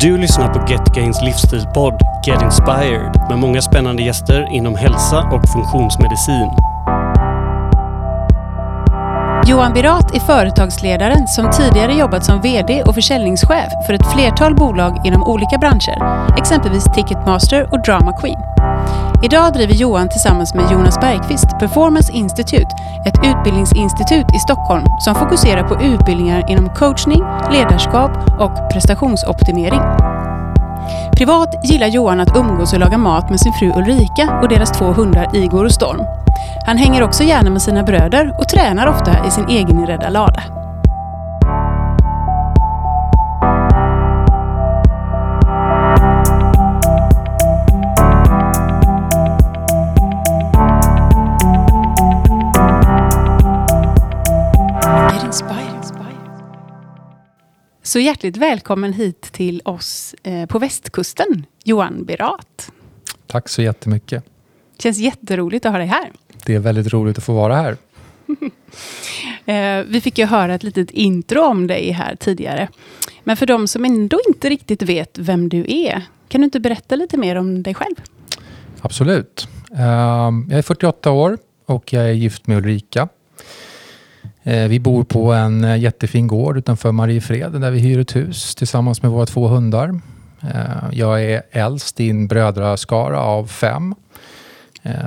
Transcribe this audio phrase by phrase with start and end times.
[0.00, 5.48] Du lyssnar på Get Gains livsstilspodd Get Inspired med många spännande gäster inom hälsa och
[5.52, 6.50] funktionsmedicin.
[9.46, 15.06] Johan Birat är företagsledaren som tidigare jobbat som VD och försäljningschef för ett flertal bolag
[15.06, 18.47] inom olika branscher, exempelvis Ticketmaster och Drama Queen.
[19.22, 22.68] Idag driver Johan tillsammans med Jonas Bergqvist Performance Institute,
[23.06, 29.80] ett utbildningsinstitut i Stockholm som fokuserar på utbildningar inom coachning, ledarskap och prestationsoptimering.
[31.16, 34.84] Privat gillar Johan att umgås och laga mat med sin fru Ulrika och deras två
[34.84, 36.00] hundar Igor och Storm.
[36.66, 40.57] Han hänger också gärna med sina bröder och tränar ofta i sin egeninredda lada.
[57.88, 62.72] Så hjärtligt välkommen hit till oss eh, på västkusten, Johan Berat.
[63.26, 64.24] Tack så jättemycket.
[64.78, 66.12] Känns jätteroligt att ha dig här.
[66.46, 67.76] Det är väldigt roligt att få vara här.
[69.44, 72.68] Eh, vi fick ju höra ett litet intro om dig här tidigare.
[73.24, 76.96] Men för de som ändå inte riktigt vet vem du är, kan du inte berätta
[76.96, 77.94] lite mer om dig själv?
[78.80, 79.48] Absolut.
[79.70, 83.08] Ehm, jag är 48 år och jag är gift med Ulrika.
[84.48, 88.54] Eh, vi bor på en eh, jättefin gård utanför Mariefred där vi hyr ett hus
[88.54, 90.00] tillsammans med våra två hundar.
[90.42, 93.94] Eh, jag är äldst i en brödraskara av fem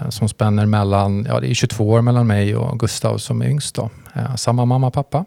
[0.10, 3.76] som spänner mellan, ja det är 22 år mellan mig och Gustav som är yngst
[3.76, 3.90] då.
[4.38, 5.26] Samma mamma och pappa.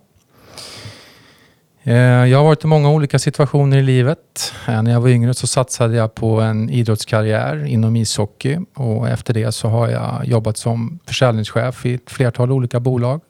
[1.82, 4.52] Jag har varit i många olika situationer i livet.
[4.66, 9.52] När jag var yngre så satsade jag på en idrottskarriär inom ishockey och efter det
[9.52, 13.20] så har jag jobbat som försäljningschef i ett flertal olika bolag.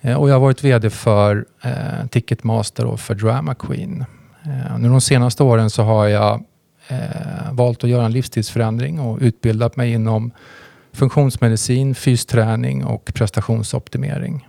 [0.00, 4.04] Eh, och jag har varit VD för eh, Ticketmaster och för Drama Queen.
[4.78, 6.44] Nu de senaste åren så har jag
[6.88, 10.30] eh, valt att göra en livsstilsförändring och utbildat mig inom
[10.92, 14.46] funktionsmedicin, fysträning och prestationsoptimering.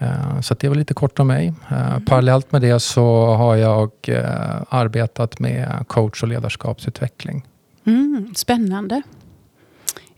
[0.00, 1.52] Eh, så det var lite kort om mig.
[1.70, 2.04] Eh, mm.
[2.04, 7.46] Parallellt med det så har jag eh, arbetat med coach och ledarskapsutveckling.
[7.84, 9.02] Mm, spännande.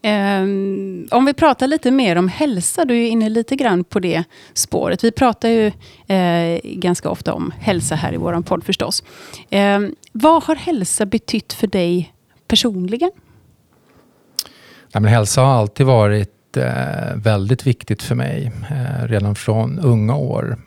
[0.05, 4.25] Um, om vi pratar lite mer om hälsa, du är inne lite grann på det
[4.55, 5.05] spåret.
[5.05, 9.03] Vi pratar ju uh, ganska ofta om hälsa här i vår podd förstås.
[9.51, 12.15] Um, vad har hälsa betytt för dig
[12.49, 13.11] personligen?
[14.93, 20.17] Nej, men hälsa har alltid varit eh, väldigt viktigt för mig, eh, redan från unga
[20.17, 20.59] år.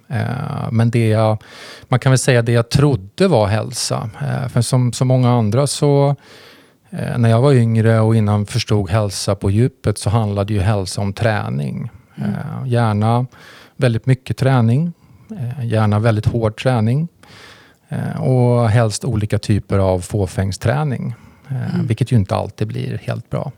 [0.71, 1.43] men det jag,
[1.87, 4.09] man kan väl säga det jag trodde var hälsa.
[4.53, 6.15] för som så många andra så
[6.95, 11.13] när jag var yngre och innan förstod hälsa på djupet så handlade ju hälsa om
[11.13, 11.89] träning.
[12.15, 12.31] Mm.
[12.31, 13.25] Eh, gärna
[13.75, 14.93] väldigt mycket träning,
[15.31, 17.07] eh, gärna väldigt hård träning
[18.19, 21.15] och helst olika typer av fåfängsträning.
[21.47, 21.87] Mm.
[21.87, 23.51] Vilket ju inte alltid blir helt bra.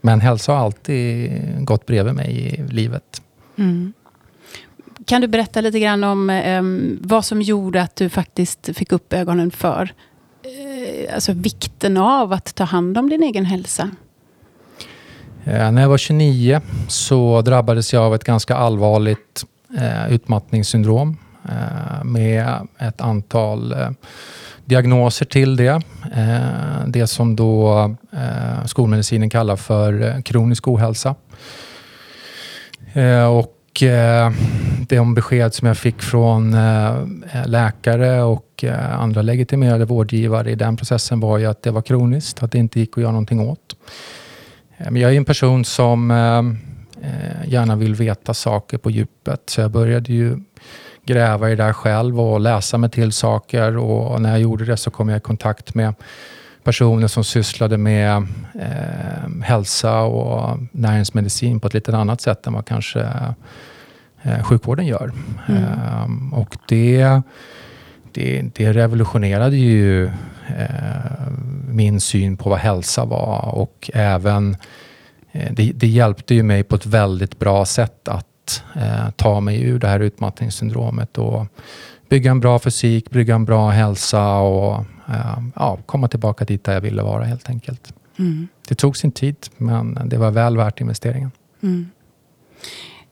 [0.00, 1.30] Men hälsa har alltid
[1.64, 3.22] gått bredvid mig i livet.
[3.58, 3.92] Mm.
[5.06, 9.12] Kan du berätta lite grann om um, vad som gjorde att du faktiskt fick upp
[9.12, 10.07] ögonen för Eh,
[10.88, 13.90] Eh, alltså vikten av att ta hand om din egen hälsa?
[15.44, 19.44] Eh, när jag var 29 så drabbades jag av ett ganska allvarligt
[19.78, 21.16] eh, utmattningssyndrom
[21.48, 23.90] eh, med ett antal eh,
[24.64, 25.82] diagnoser till det.
[26.14, 27.94] Eh, det som då
[28.66, 31.14] skolmedicinen kallar för kronisk ohälsa.
[33.30, 34.32] och eh,
[34.88, 36.96] de besked som jag fick från eh,
[37.46, 42.42] läkare och eh, andra legitimerade vårdgivare i den processen var ju att det var kroniskt,
[42.42, 43.76] att det inte gick att göra någonting åt.
[44.76, 46.38] Eh, men jag är en person som eh,
[47.08, 50.36] eh, gärna vill veta saker på djupet, så jag började ju
[51.06, 54.76] gräva i det där själv och läsa mig till saker och när jag gjorde det
[54.76, 55.94] så kom jag i kontakt med
[56.68, 58.16] personer som sysslade med
[58.54, 63.00] eh, hälsa och näringsmedicin på ett lite annat sätt än vad kanske
[64.22, 65.12] eh, sjukvården gör.
[65.48, 65.62] Mm.
[65.62, 67.20] Eh, och det,
[68.12, 71.30] det, det, revolutionerade ju eh,
[71.68, 74.56] min syn på vad hälsa var och även
[75.32, 79.62] eh, det, det, hjälpte ju mig på ett väldigt bra sätt att eh, ta mig
[79.62, 81.46] ur det här utmattningssyndromet och
[82.08, 84.84] bygga en bra fysik, bygga en bra hälsa och
[85.54, 87.92] ja, komma tillbaka dit där jag ville vara helt enkelt.
[88.18, 88.48] Mm.
[88.68, 91.30] Det tog sin tid, men det var väl värt investeringen.
[91.60, 91.90] Mm.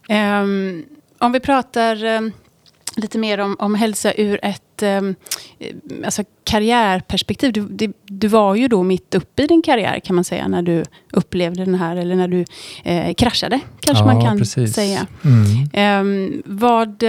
[0.08, 0.84] Um,
[1.18, 2.32] om vi pratar um,
[2.96, 5.14] lite mer om, om hälsa ur ett um,
[6.04, 7.52] alltså karriärperspektiv.
[7.52, 10.62] Du, det, du, var ju då mitt uppe i din karriär kan man säga när
[10.62, 12.44] du upplevde den här, eller när du
[12.84, 14.74] eh, kraschade, kanske ja, man kan precis.
[14.74, 15.06] säga.
[15.72, 16.42] Mm.
[16.44, 17.02] vad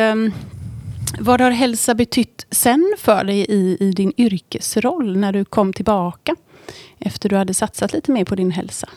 [1.19, 6.35] vad har hälsa betytt sen för dig i, i din yrkesroll när du kom tillbaka?
[6.99, 8.89] Efter du hade satsat lite mer på din hälsa.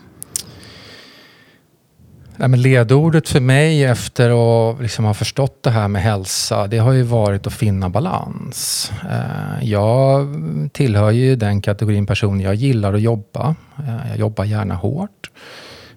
[2.37, 6.79] Ja, men ledordet för mig efter att liksom ha förstått det här med hälsa, det
[6.79, 8.93] har ju varit att finna balans.
[9.11, 10.29] Eh, jag
[10.73, 13.55] tillhör ju den kategorin personer, jag gillar att jobba.
[13.79, 15.31] Eh, jag jobbar gärna hårt.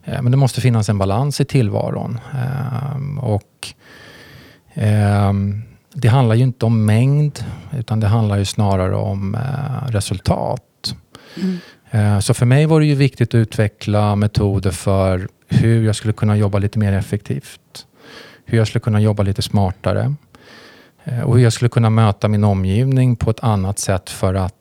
[0.03, 2.19] Eh, men det måste finnas en balans i tillvaron.
[3.21, 3.67] Och
[4.73, 5.63] ehm,
[5.93, 7.45] det handlar ju inte om mängd,
[7.77, 9.37] utan det handlar ju snarare om
[9.87, 10.95] resultat.
[11.41, 12.21] Mm.
[12.21, 16.37] Så för mig var det ju viktigt att utveckla metoder för hur jag skulle kunna
[16.37, 17.85] jobba lite mer effektivt.
[18.45, 20.15] Hur jag skulle kunna jobba lite smartare.
[21.03, 24.53] Eh, och hur jag skulle kunna möta min omgivning på ett annat sätt för att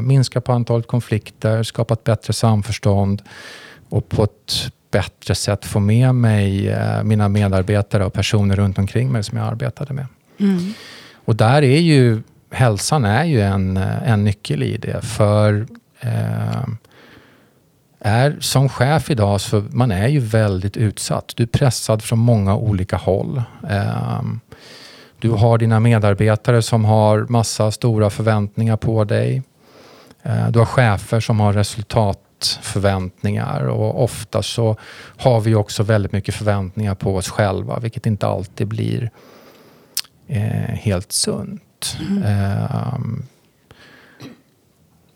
[0.00, 3.22] minska på antalet konflikter, skapa ett bättre samförstånd
[3.88, 9.22] och på ett bättre sätt få med mig mina medarbetare och personer runt omkring mig
[9.22, 10.06] som jag arbetade med.
[10.38, 10.72] Mm.
[11.14, 15.04] Och där är ju hälsan är ju en, en nyckel i det.
[15.04, 15.66] För
[16.00, 16.64] eh,
[18.00, 21.32] är som chef idag, så man är ju väldigt utsatt.
[21.36, 23.42] Du är pressad från många olika håll.
[23.70, 24.22] Eh,
[25.18, 29.42] du har dina medarbetare som har massa stora förväntningar på dig.
[30.22, 34.76] Eh, du har chefer som har resultatförväntningar och ofta så
[35.16, 39.10] har vi också väldigt mycket förväntningar på oss själva, vilket inte alltid blir
[40.68, 41.98] helt sunt.
[42.08, 43.22] Mm.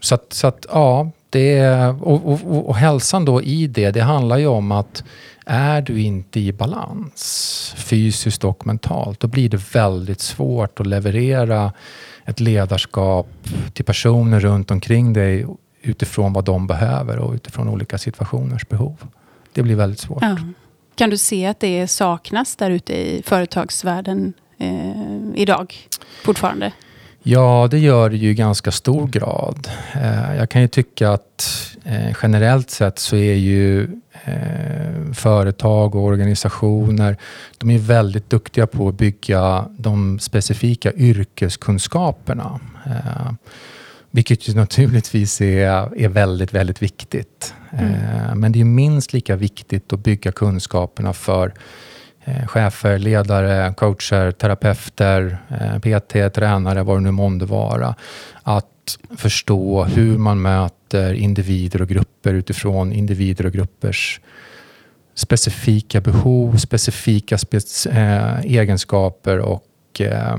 [0.00, 1.70] Så att, så att, ja, det,
[2.00, 5.04] och, och, och hälsan då i det, det handlar ju om att
[5.46, 11.72] är du inte i balans fysiskt och mentalt, då blir det väldigt svårt att leverera
[12.24, 13.28] ett ledarskap
[13.72, 15.46] till personer runt omkring dig
[15.82, 18.96] utifrån vad de behöver och utifrån olika situationers behov.
[19.52, 20.22] Det blir väldigt svårt.
[20.22, 20.36] Ja.
[20.94, 25.74] Kan du se att det saknas där ute i företagsvärlden eh, idag
[26.24, 26.72] fortfarande?
[27.22, 29.68] Ja, det gör det ju i ganska stor grad.
[29.94, 33.82] Eh, jag kan ju tycka att eh, generellt sett så är ju
[34.24, 37.16] eh, företag och organisationer,
[37.58, 42.60] de är väldigt duktiga på att bygga de specifika yrkeskunskaperna.
[44.10, 47.54] Vilket ju naturligtvis är, är väldigt, väldigt viktigt.
[47.70, 48.40] Mm.
[48.40, 51.52] Men det är minst lika viktigt att bygga kunskaperna för eh,
[52.46, 57.94] chefer, ledare, coacher, terapeuter, eh, PT, tränare, vad det nu månde vara.
[58.42, 58.66] Att
[59.16, 64.20] förstå hur man möter individer och grupper utifrån individer och gruppers
[65.14, 70.36] specifika behov, specifika spec eh, egenskaper och eh,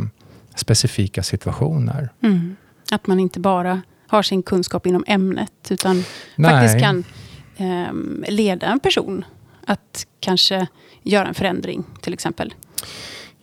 [0.55, 2.09] specifika situationer.
[2.23, 2.55] Mm.
[2.91, 6.03] Att man inte bara har sin kunskap inom ämnet, utan
[6.35, 6.51] Nej.
[6.51, 7.03] faktiskt kan
[7.57, 9.25] eh, leda en person
[9.67, 10.67] att kanske
[11.03, 12.53] göra en förändring till exempel?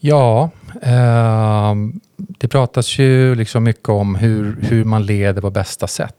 [0.01, 0.51] Ja,
[0.83, 1.75] eh,
[2.17, 6.15] det pratas ju liksom mycket om hur, hur man leder på bästa sätt.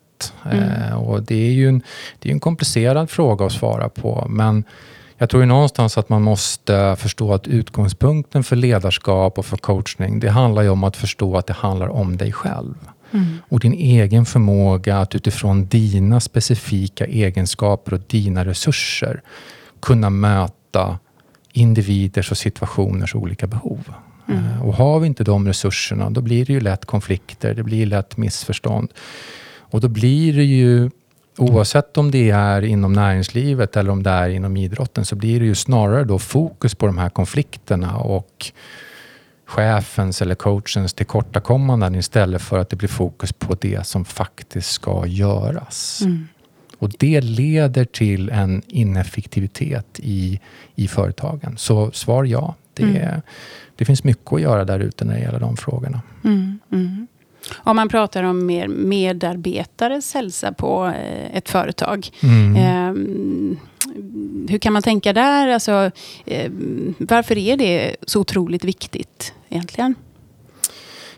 [0.51, 0.63] Mm.
[0.63, 1.81] Eh, och det är ju en,
[2.19, 4.27] det är en komplicerad fråga att svara på.
[4.29, 4.63] Men
[5.17, 10.19] jag tror ju någonstans att man måste förstå att utgångspunkten för ledarskap och för coachning,
[10.19, 12.75] det handlar ju om att förstå att det handlar om dig själv.
[13.11, 13.37] Mm.
[13.49, 19.21] Och din egen förmåga att utifrån dina specifika egenskaper och dina resurser
[19.81, 20.99] kunna möta
[21.53, 23.93] individers och situationers olika behov.
[24.27, 24.45] Mm.
[24.45, 27.85] Eh, och har vi inte de resurserna, då blir det ju lätt konflikter, det blir
[27.85, 28.93] lätt missförstånd.
[29.57, 30.89] Och då blir det ju,
[31.37, 35.45] oavsett om det är inom näringslivet eller om det är inom idrotten, så blir det
[35.45, 38.51] ju snarare då fokus på de här konflikterna och
[39.45, 45.05] chefens eller coachens tillkortakommanden istället för att det blir fokus på det som faktiskt ska
[45.05, 46.01] göras.
[46.01, 46.27] Mm.
[46.79, 50.39] Och det leder till en ineffektivitet i,
[50.75, 51.57] i företagen.
[51.57, 52.55] Så svar ja.
[52.73, 53.21] Det, mm.
[53.75, 56.01] det finns mycket att göra där ute när det gäller de frågorna.
[56.23, 57.07] Mm, mm.
[57.57, 62.09] Om man pratar om mer medarbetares hälsa på eh, ett företag.
[62.57, 62.93] Eh,
[64.49, 65.47] hur kan man tänka där?
[65.47, 65.91] Alltså,
[66.25, 66.51] eh,
[66.97, 69.95] varför är det så otroligt viktigt egentligen?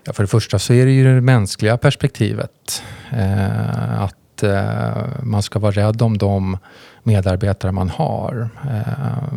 [0.03, 2.83] Ja, för det första så är det ju det mänskliga perspektivet.
[3.11, 6.57] Eh, att eh, man ska vara rädd om de
[7.03, 8.49] medarbetare man har.
[8.63, 9.33] Eh,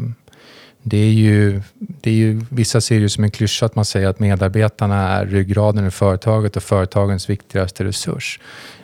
[0.83, 4.09] det är ju, det är ju, vissa ser det som en klyscha att man säger
[4.09, 8.41] att medarbetarna är ryggraden i företaget och företagens viktigaste resurs.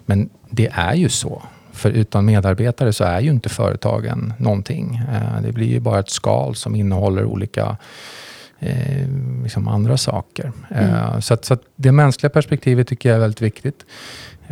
[0.06, 1.42] Men det är ju så.
[1.72, 5.02] För utan medarbetare så är ju inte företagen någonting.
[5.12, 7.76] Eh, det blir ju bara ett skal som innehåller olika
[8.58, 9.08] eh,
[9.42, 10.52] liksom andra saker.
[10.70, 10.94] Mm.
[10.94, 13.86] Eh, så, att, så att det mänskliga perspektivet tycker jag är väldigt viktigt.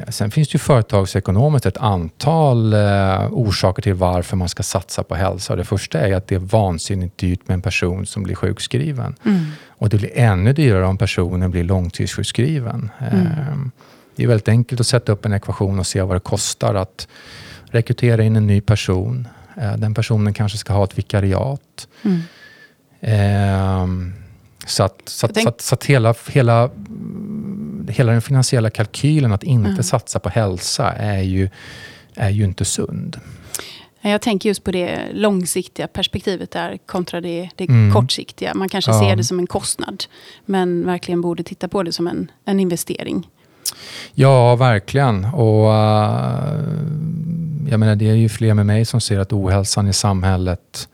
[0.09, 5.14] Sen finns det ju företagsekonomiskt ett antal eh, orsaker till varför man ska satsa på
[5.14, 5.57] hälsa.
[5.57, 9.17] Det första är att det är vansinnigt dyrt med en person som blir sjukskriven.
[9.25, 9.45] Mm.
[9.69, 12.90] Och det blir ännu dyrare om personen blir långtidssjukskriven.
[12.99, 13.26] Mm.
[13.26, 13.57] Eh,
[14.17, 17.09] Det är väldigt enkelt att sätta upp en ekvation och se vad det kostar att
[17.64, 19.28] rekrytera in en ny person.
[19.57, 21.88] Eh, Den personen kanske ska ha ett vikariat.
[22.02, 22.21] Mm.
[23.00, 24.12] Ehm,
[24.67, 26.71] så att, så att, så att, så att hela, hela,
[27.88, 29.83] hela den finansiella kalkylen att inte Mm.
[29.83, 31.49] satsa på hälsa är ju,
[32.14, 33.21] är ju inte sund.
[34.00, 37.92] Jag tänker just på det långsiktiga perspektivet där kontra det, det Mm.
[37.95, 38.54] kortsiktiga.
[38.54, 39.00] Man kanske Ja.
[39.00, 40.04] ser det som en kostnad,
[40.47, 43.28] men verkligen borde titta på det som en, en investering.
[44.14, 45.25] Ja, verkligen.
[45.25, 46.59] Och eh,
[47.71, 50.88] jag menar, det är ju fler med mig som ser att ohälsan i samhället,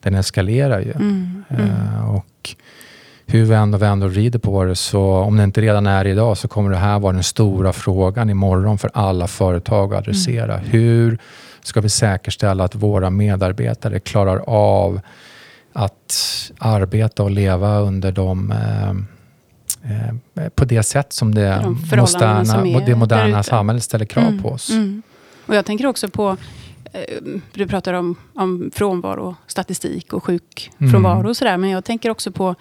[0.00, 0.92] den eskalerar ju.
[0.92, 1.44] Mm.
[1.50, 1.66] Mm.
[1.70, 2.54] Eh, och
[3.30, 6.38] hur vi ändå vänder och vrider på det, så om det inte redan är idag,
[6.38, 10.58] så kommer det här vara den stora frågan imorgon för alla företag att adressera.
[10.58, 10.70] Mm.
[10.70, 11.18] Hur
[11.62, 15.00] ska vi säkerställa att våra medarbetare klarar av
[15.72, 16.14] att
[16.58, 18.90] arbeta och leva under de eh,
[20.44, 24.42] eh, på det sätt som det, De moderna, som det moderna samhället ställer krav Mm,
[24.42, 24.70] på oss.
[24.70, 25.02] Mm.
[25.46, 26.36] Och jag tänker också på,
[26.92, 27.00] eh,
[27.54, 31.26] du pratar om, om frånvaro, statistik och sjukfrånvaro Mm.
[31.30, 31.56] och sådär.
[31.56, 32.54] Men jag tänker också på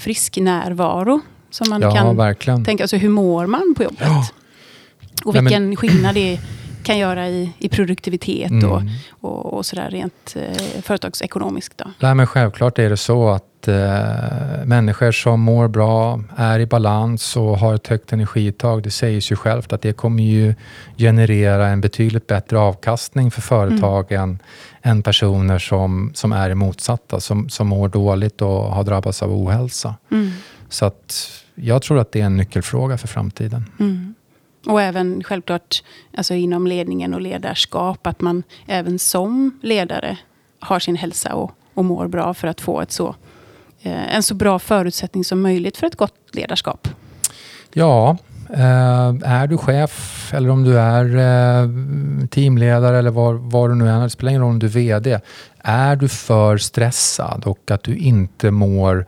[0.00, 1.20] frisk närvaro.
[1.50, 2.64] Som man Ja, kan verkligen.
[2.64, 3.98] tänka, alltså hur mår man på jobbet?
[4.00, 4.26] Ja.
[5.24, 6.40] Och Nej, men- vilken skillnad det
[6.82, 8.88] kan göra i, i produktivitet och, Mm.
[9.20, 11.78] och, och sådär rent eh, företagsekonomiskt.
[11.78, 11.84] Då.
[12.00, 13.74] Nej, men självklart är det så att eh,
[14.64, 19.36] människor som mår bra, är i balans och har ett högt energiuttag, det säger sig
[19.36, 20.54] självt att det kommer ju
[20.98, 24.38] generera en betydligt bättre avkastning för företag än,
[24.82, 29.94] än personer som, som är motsatta, som, som mår dåligt och har drabbats av ohälsa.
[30.10, 30.30] Mm.
[30.68, 33.64] Så att jag tror att det är en nyckelfråga för framtiden.
[33.80, 34.14] Mm.
[34.66, 35.82] Och även självklart
[36.16, 40.18] alltså inom ledningen och ledarskap, att man även som ledare
[40.60, 43.14] har sin hälsa och, och mår bra för att få ett så,
[43.82, 46.88] eh, en så bra förutsättning som möjligt för ett gott ledarskap.
[47.72, 48.16] Ja,
[48.52, 51.70] är du chef eller om du är eh,
[52.26, 55.20] teamledare eller var, var du nu är, det spelar ingen roll om du är VD.
[55.58, 59.06] Är du för stressad och att du inte mår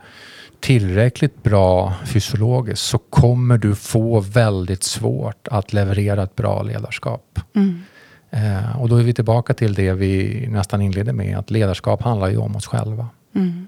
[0.59, 7.39] tillräckligt bra fysiologiskt så kommer du få väldigt svårt att leverera ett bra ledarskap.
[7.55, 7.81] Mm.
[8.29, 12.27] Eh, och då är vi tillbaka till det vi nästan inledde med, att ledarskap handlar
[12.27, 13.07] ju om oss själva.
[13.35, 13.67] Mm.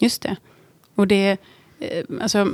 [0.00, 0.36] Just det.
[0.94, 1.38] Och det, eh,
[2.20, 2.46] alltså,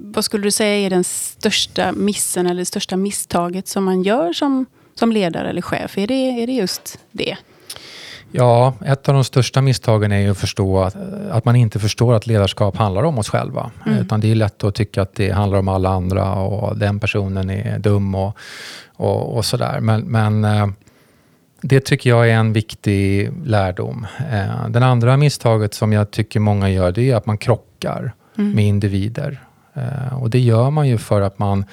[0.00, 4.32] vad skulle du säga är den största missen eller det största misstaget som man gör
[4.32, 5.98] som, som ledare eller chef?
[5.98, 7.36] Är det, är det just det?
[8.32, 10.96] Ja, ett av de största misstagen är ju att förstå att,
[11.30, 13.70] att man inte förstår att ledarskap handlar om oss själva.
[13.86, 13.98] Mm.
[13.98, 17.50] Utan det är lätt att tycka att det handlar om alla andra och den personen
[17.50, 18.36] är dum och,
[18.96, 19.80] och, och sådär.
[19.80, 20.66] Men, men eh,
[21.62, 24.06] det tycker jag är en viktig lärdom.
[24.32, 28.52] Eh, Den andra misstaget som jag tycker många gör, det är att man krockar Mm.
[28.52, 29.40] med individer.
[29.74, 31.64] Eh, Och det gör man ju för att man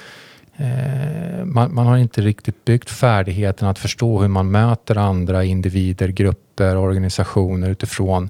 [0.60, 6.08] Eh, man, man har inte riktigt byggt färdigheten att förstå hur man möter andra individer,
[6.08, 8.30] grupper, organisationer utifrån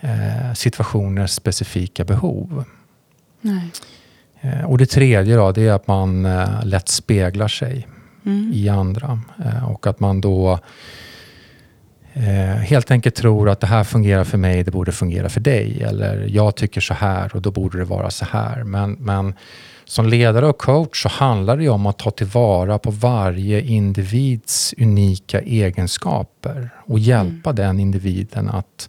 [0.00, 2.64] eh, situationers specifika behov.
[3.40, 3.70] Nej.
[4.40, 7.86] Eh, och det tredje då, det är att man eh, lätt speglar sig
[8.26, 8.52] Mm.
[8.54, 10.58] i andra eh, och att man då
[12.62, 15.82] helt enkelt tror att det här fungerar för mig, det borde fungera för dig.
[15.82, 18.64] Eller jag tycker så här och då borde det vara så här.
[18.64, 19.34] Men, men
[19.84, 25.40] som ledare och coach så handlar det om att ta tillvara på varje individs unika
[25.40, 28.88] egenskaper och hjälpa den individen att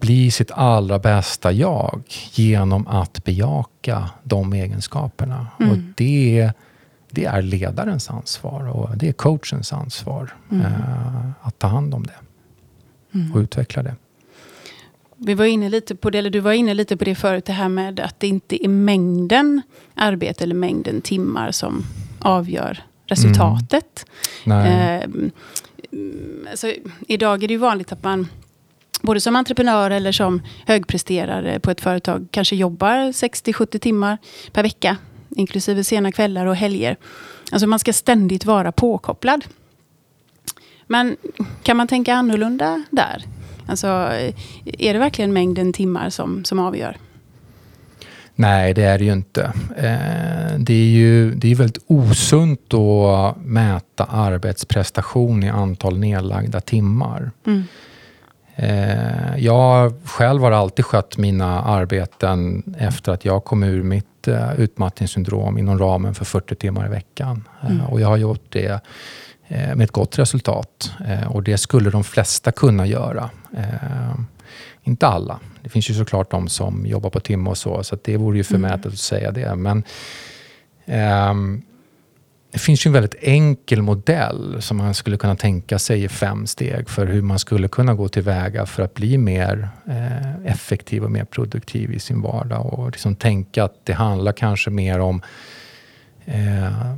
[0.00, 5.46] bli sitt allra bästa jag genom att bejaka de egenskaperna.
[5.60, 5.72] Mm.
[5.72, 6.50] Och det,
[7.14, 10.66] det är ledarens ansvar och det är coachens ansvar Mm.
[10.66, 12.14] eh, att ta hand om det
[13.14, 13.32] Mm.
[13.32, 13.94] och utveckla det.
[15.16, 17.52] Vi var inne lite på det, eller du var inne lite på det förut, det
[17.52, 19.62] här med att det inte är mängden
[19.94, 21.84] arbete eller mängden timmar som
[22.20, 24.06] avgör resultatet.
[24.44, 24.68] Nej.
[24.72, 26.72] Eh, mm, alltså,
[27.08, 28.28] idag är det ju vanligt att man
[29.02, 34.18] både som entreprenör eller som högpresterare på ett företag kanske jobbar 60-70 timmar
[34.52, 34.96] per vecka.
[35.36, 36.96] Inklusive sena kvällar och helger.
[37.52, 39.44] Alltså man ska ständigt vara påkopplad.
[40.86, 41.16] Men
[41.62, 43.24] kan man tänka annorlunda där?
[43.66, 43.86] Alltså,
[44.64, 46.96] är det verkligen mängden timmar som, som avgör?
[48.34, 49.52] Nej, det är det ju inte.
[49.76, 57.30] Eh, det är ju det är väldigt osunt att mäta arbetsprestation i antal nedlagda timmar.
[57.46, 57.64] Mm.
[58.56, 64.60] Eh, jag själv har alltid skött mina arbeten efter att jag kom ur mitt eh,
[64.60, 67.48] utmattningssyndrom inom ramen för 40 timmar i veckan.
[67.62, 67.86] Eh, Mm.
[67.86, 68.80] och jag har gjort det
[69.48, 70.92] eh, med ett gott resultat.
[71.28, 73.30] Och det skulle de flesta kunna göra.
[74.82, 75.40] Inte alla.
[75.62, 78.44] Det finns ju såklart de som jobbar på timme och så, så det vore ju
[78.44, 78.92] förmätet mm.
[78.92, 79.56] att säga det.
[79.56, 79.84] Men
[81.30, 81.62] um,
[82.52, 86.46] det finns ju en väldigt enkel modell som man skulle kunna tänka sig i fem
[86.46, 91.10] steg för hur man skulle kunna gå tillväga för att bli mer eh, effektiv och
[91.10, 92.66] mer produktiv i sin vardag.
[92.66, 95.22] Och liksom tänka att det handlar kanske mer om
[96.24, 96.94] eh,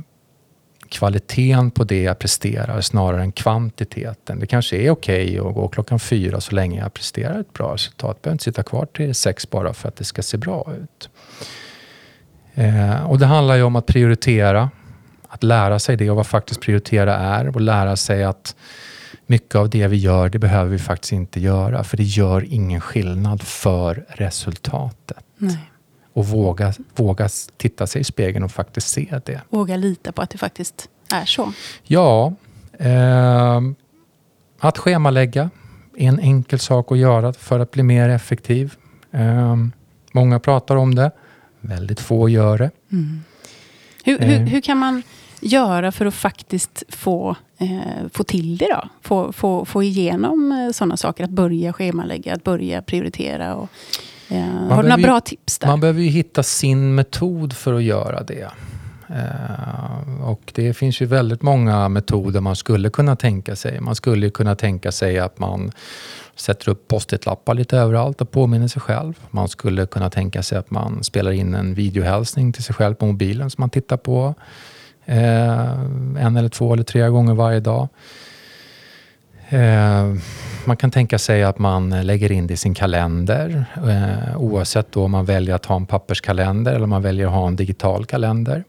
[0.89, 4.39] kvaliteten på det jag presterar snarare än kvantiteten.
[4.39, 7.73] Det kanske är okej okay att gå klockan fyra så länge jag presterar ett bra
[7.73, 8.17] resultat.
[8.17, 11.09] Jag behöver inte sitta kvar till sex bara för att det ska se bra ut.
[12.53, 14.69] Eh, och det handlar ju om att prioritera
[15.35, 18.55] att lära sig det och vad faktiskt prioritera är och lära sig att
[19.25, 21.83] mycket av det vi gör, det behöver vi faktiskt inte göra.
[21.83, 25.25] För det gör ingen skillnad för resultatet.
[25.37, 25.71] Nej.
[26.13, 29.41] Och våga, våga titta sig i spegeln och faktiskt se det.
[29.49, 31.53] Våga lita på att det faktiskt är så.
[31.83, 32.33] Ja.
[32.79, 33.61] Eh,
[34.59, 35.49] att schemalägga
[35.97, 38.73] är en enkel sak att göra för att bli mer effektiv.
[39.11, 39.55] Eh,
[40.11, 41.11] många pratar om det.
[41.59, 42.71] Väldigt få gör det.
[42.91, 43.23] Mm.
[44.05, 44.47] Hur, hur, ehm.
[44.47, 45.03] hur, kan man
[45.45, 48.89] göra för att faktiskt få, eh, få till det då?
[49.01, 53.55] Få, få, få igenom eh, sådana saker, att börja schemalägga, att börja prioritera.
[53.55, 53.69] Och,
[54.29, 55.67] eh, har du några bra tips där?
[55.67, 58.49] Man behöver ju hitta sin metod för att göra det.
[59.09, 63.81] Uh, och det finns ju väldigt många metoder man skulle kunna tänka sig.
[63.81, 65.71] Man skulle kunna tänka sig att man
[66.35, 69.13] sätter upp post-it-lappar lite överallt och påminner sig själv.
[69.31, 73.05] Man skulle kunna tänka sig att man spelar in en videohälsning till sig själv på
[73.05, 74.35] mobilen som man tittar på.
[75.05, 75.71] Eh,
[76.19, 77.87] en eller två eller tre gånger varje dag.
[79.49, 80.13] Eh,
[80.65, 85.03] man kan tänka sig att man lägger in det i sin kalender eh, oavsett då
[85.03, 88.05] om man väljer att ha en papperskalender eller om man väljer att ha en digital
[88.05, 88.63] kalender.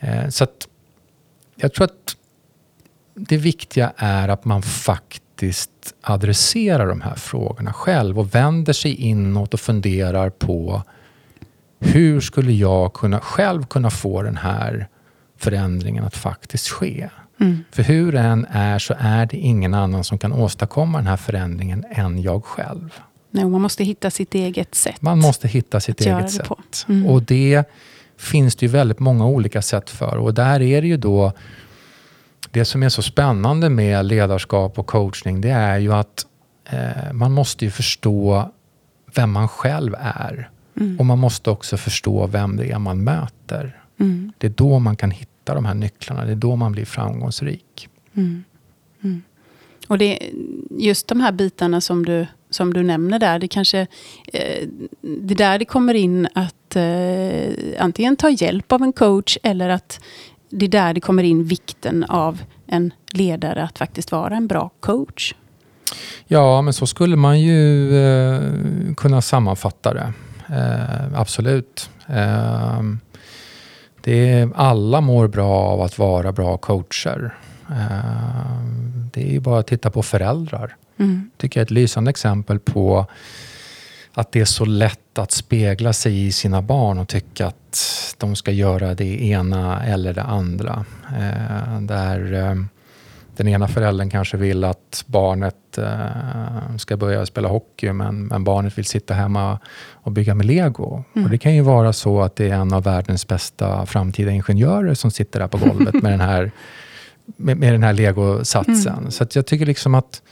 [0.00, 0.68] Eh, så att
[1.56, 2.16] jag tror att
[3.14, 9.54] det viktiga är att man faktiskt adresserar de här frågorna själv och vänder sig inåt
[9.54, 10.82] och funderar på
[11.80, 14.88] hur skulle jag kunna, själv kunna få den här
[15.36, 17.08] förändringen att faktiskt ske.
[17.40, 17.64] Mm.
[17.70, 21.16] För hur det än är så är det ingen annan som kan åstadkomma den här
[21.16, 23.00] förändringen än jag själv.
[23.30, 25.02] Nej, man måste hitta sitt eget sätt.
[25.02, 26.86] Man måste hitta sitt eget sätt.
[26.88, 27.06] Mm.
[27.06, 27.64] Och det
[28.16, 30.16] finns det ju väldigt många olika sätt för.
[30.16, 31.32] Och där är det ju då
[32.50, 36.26] det som är så spännande med ledarskap och coachning det är ju att
[36.70, 38.50] eh, man måste ju förstå
[39.14, 40.50] vem man själv är.
[40.80, 40.98] Mm.
[40.98, 43.82] Och man måste också förstå vem det är man möter.
[43.98, 44.32] Mm.
[44.38, 46.24] Det är då man kan hitta de här nycklarna.
[46.24, 47.88] Det är då man blir framgångsrik.
[48.14, 48.44] Mm.
[49.02, 49.22] Mm.
[49.88, 50.18] Och det,
[50.70, 53.86] just de här bitarna som du, som du nämner där, det kanske
[54.32, 54.68] eh,
[55.00, 60.00] det där det kommer in att eh, antingen ta hjälp av en coach eller att
[60.50, 64.70] det är där det kommer in vikten av en ledare att faktiskt vara en bra
[64.80, 65.34] coach.
[66.26, 68.40] Ja, men så skulle man ju eh,
[68.96, 70.12] kunna sammanfatta det.
[70.48, 71.90] Eh, absolut.
[72.06, 72.82] Eh,
[74.06, 77.34] det är, alla mår bra av att vara bra coacher.
[77.70, 78.60] Eh,
[79.12, 80.76] det är bara att titta på föräldrar.
[80.98, 81.30] Mm.
[81.36, 83.06] tycker jag är ett lysande exempel på
[84.12, 88.36] att det är så lätt att spegla sig i sina barn och tycka att de
[88.36, 90.84] ska göra det ena eller det andra.
[91.18, 92.54] Eh, där eh,
[93.36, 98.78] den ena föräldern kanske vill att barnet eh, ska börja spela hockey men, men, barnet
[98.78, 99.58] vill sitta hemma
[99.92, 101.04] och bygga med lego.
[101.14, 101.24] Mm.
[101.24, 104.94] Och det kan ju vara så att det är en av världens bästa framtida ingenjörer
[104.94, 106.50] som sitter där på golvet med den här,
[107.36, 108.98] med, med den här legosatsen.
[108.98, 109.10] Mm.
[109.10, 110.22] Så jag tycker liksom att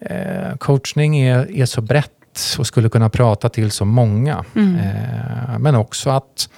[0.00, 2.10] eh, coachning är, är så brett
[2.58, 4.44] och skulle kunna prata till så många.
[4.54, 4.76] Mm.
[4.76, 6.48] Eh, men också att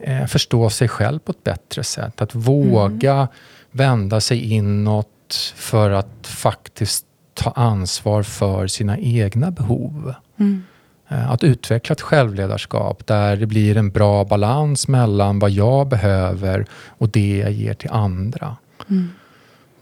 [0.00, 2.22] eh, förstå sig själv på ett bättre sätt.
[2.22, 3.26] Att våga mm.
[3.72, 5.08] Vända sig inåt
[5.56, 10.14] för att faktiskt ta ansvar för sina egna behov.
[10.36, 10.62] Mm.
[11.08, 16.66] Eh, att utveckla ett självledarskap där det blir en bra balans mellan vad jag behöver
[16.86, 18.56] och det jag ger till andra.
[18.90, 19.08] Mm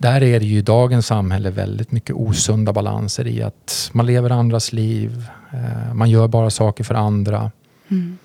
[0.00, 4.30] där är det ju i dagens samhälle väldigt mycket osunda balanser i att man lever
[4.30, 7.50] andras liv, eh, man gör bara saker för andra.
[7.88, 8.18] Mm.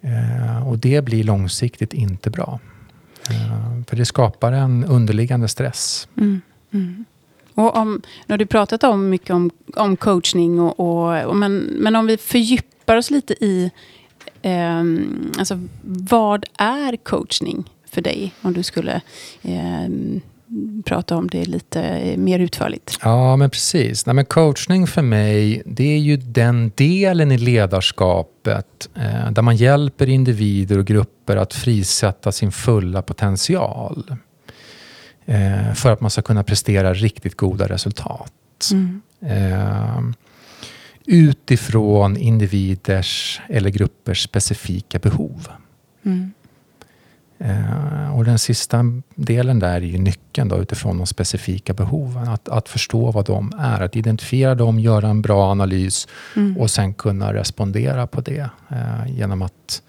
[0.00, 2.60] Eh, och det blir långsiktigt inte bra.
[3.30, 6.08] Eh, för det skapar en underliggande stress.
[6.16, 6.40] Mm.
[6.72, 7.04] Mm.
[7.54, 11.56] Och om, nu har du pratat om mycket om, om coachning, och, och, och men,
[11.56, 13.70] men om vi fördjupar oss lite i
[14.42, 14.84] eh,
[15.38, 18.34] alltså, vad är coachning för dig?
[18.42, 19.00] Om du skulle
[19.42, 19.88] eh,
[20.84, 22.98] prata om det lite mer utförligt.
[23.02, 24.06] Ja, men precis.
[24.06, 29.56] Nej, men coachning för mig, det är ju den delen i ledarskapet eh, där man
[29.56, 34.16] hjälper individer och grupper att frisätta sin fulla potential.
[35.24, 38.70] Eh, för att man ska kunna prestera riktigt goda resultat.
[38.72, 39.02] Mm.
[39.20, 40.00] Eh,
[41.06, 45.48] utifrån individers eller gruppers specifika behov.
[46.04, 46.32] Mm.
[47.38, 52.28] Eh, och den sista delen där är ju nyckeln då, utifrån de specifika behoven.
[52.28, 56.56] Att, att förstå vad de är, att identifiera dem, göra en bra analys Mm.
[56.56, 59.82] och sen kunna respondera på det eh, genom att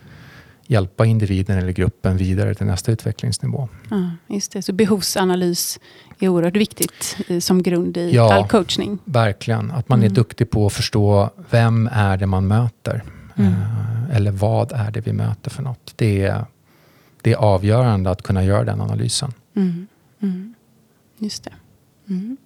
[0.70, 3.70] hjälpa individen eller gruppen vidare till nästa utvecklingsnivå.
[3.90, 4.62] Ja, just det.
[4.62, 5.80] Så behovsanalys
[6.20, 8.34] är oerhört viktigt eh, som grund i Ja.
[8.34, 9.00] all coachning.
[9.06, 10.14] Verkligen, att man är Mm.
[10.14, 13.04] duktig på att förstå vem är det man möter?
[13.36, 13.52] Mm.
[13.52, 15.94] Eh, eller vad är det vi möter för något?
[15.96, 16.46] Det är,
[17.28, 19.34] det är avgörande att kunna göra den analysen.
[19.56, 19.88] Mm.
[20.22, 20.54] Mm.
[21.18, 21.54] Just det.
[22.10, 22.38] Mm.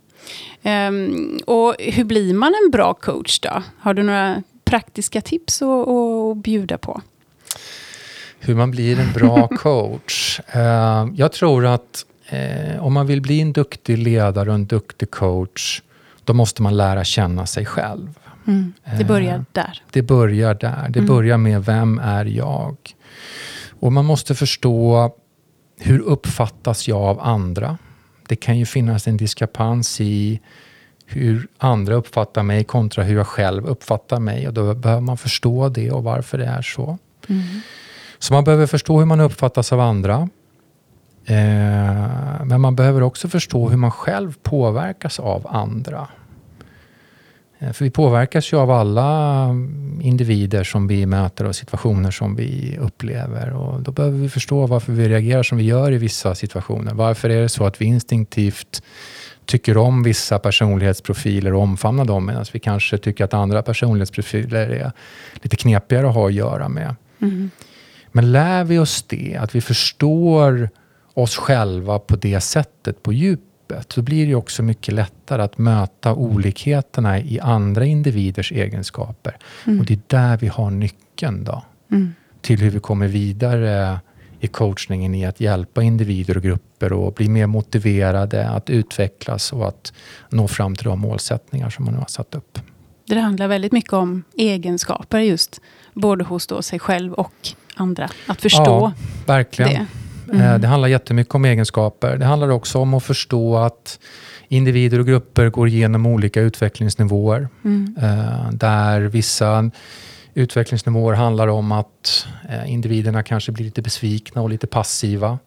[0.63, 3.63] Ehm, och hur blir man en bra coach då?
[3.79, 7.01] Har du några praktiska tips att, bjuda på?
[8.39, 10.39] Hur man blir en bra coach.
[10.47, 15.11] Eh, jag tror att eh, om man vill bli en duktig ledare och en duktig
[15.11, 15.81] coach,
[16.23, 18.09] då måste man lära känna sig själv.
[18.47, 18.73] Mm.
[18.97, 19.83] Det börjar Eh, där.
[19.91, 20.85] Det börjar där.
[20.89, 21.07] Det Mm.
[21.15, 22.75] börjar med vem är jag?
[23.81, 25.11] Och man måste förstå
[25.79, 27.77] hur uppfattas jag av andra?
[28.27, 30.39] Det kan ju finnas en diskrepans i
[31.05, 34.47] hur andra uppfattar mig kontra hur jag själv uppfattar mig.
[34.47, 36.97] Och då behöver man förstå det och varför det är så.
[37.29, 37.43] Mm.
[38.19, 40.29] Så man behöver förstå hur man uppfattas av andra.
[41.25, 46.07] Eh, men man behöver också förstå hur man själv påverkas av andra.
[47.62, 49.47] Eh, för vi påverkas ju av alla
[50.02, 53.54] individer som vi möter och situationer som vi upplever.
[53.54, 56.93] Och då behöver vi förstå varför vi reagerar som vi gör i vissa situationer.
[56.93, 58.84] Varför är det så att vi instinktivt
[59.45, 64.91] tycker om vissa personlighetsprofiler och omfamnar dem medan vi kanske tycker att andra personlighetsprofiler är
[65.34, 66.95] lite knepigare att ha att göra med.
[67.21, 67.50] Mm.
[68.12, 70.69] Men lär vi oss det, att vi förstår
[71.13, 73.50] oss själva på det sättet, på djupet,
[73.89, 79.38] så blir det också mycket lättare att möta olikheterna i andra individers egenskaper.
[79.67, 79.79] Mm.
[79.79, 82.13] Och det är där vi har nyckeln då, Mm.
[82.41, 83.99] till hur vi kommer vidare
[84.39, 89.67] i coachningen i att hjälpa individer och grupper att bli mer motiverade, att utvecklas och
[89.67, 89.93] att
[90.29, 92.60] nå fram till de målsättningar som man nu har satt upp.
[93.07, 95.62] Det handlar väldigt mycket om egenskaper just.
[95.93, 97.34] Både hos sig själv och
[97.75, 98.10] andra.
[98.27, 98.93] Att förstå Ja,
[99.25, 99.73] verkligen.
[99.73, 99.86] det.
[100.33, 100.61] Eh, Mm.
[100.61, 102.17] Det handlar jättemycket om egenskaper.
[102.17, 103.99] Det handlar också om att förstå att
[104.47, 107.47] individer och grupper går igenom olika utvecklingsnivåer.
[107.63, 107.95] Mm.
[108.01, 109.71] eh, Där vissa
[110.33, 115.39] utvecklingsnivåer handlar om att eh, individerna kanske blir lite besvikna och lite passiva.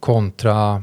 [0.00, 0.82] Kontra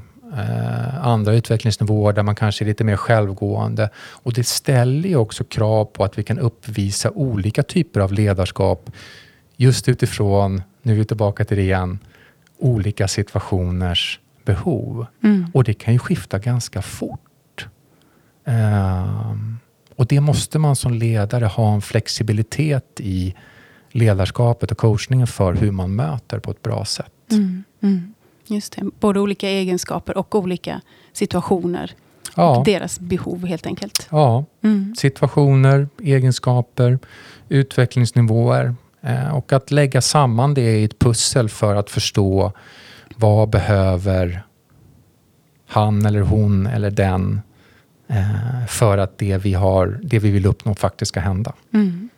[1.02, 3.90] andra utvecklingsnivåer där man kanske är lite mer självgående.
[3.96, 8.92] Och det ställer ju också krav på att vi kan uppvisa olika typer av ledarskap
[9.58, 12.00] just utifrån, nu är vi tillbaka till det igen,
[12.58, 15.06] olika situationers behov.
[15.24, 15.46] Mm.
[15.54, 17.68] Och det kan ju skifta ganska fort.
[18.46, 19.58] Ehm,
[19.96, 23.36] och det måste man som ledare ha en flexibilitet i
[23.92, 27.12] ledarskapet och coachningen för hur man möter på ett bra sätt.
[27.32, 27.64] Mm.
[27.82, 28.14] Mm.
[28.48, 28.84] Just det.
[29.00, 30.82] Både olika egenskaper och olika
[31.14, 31.92] situationer.
[32.36, 34.08] Ja, Och deras behov helt enkelt.
[34.12, 34.96] ja, Mm.
[34.98, 37.00] situationer, egenskaper,
[37.50, 38.76] utvecklingsnivåer
[39.34, 42.52] och att lägga samman det i ett pussel för att förstå
[43.16, 44.44] vad behöver
[45.68, 47.42] han eller hon eller den
[48.08, 51.54] eh, för att det vi, har, det vi vill uppnå faktiskt ska hända.
[51.74, 52.10] Mm.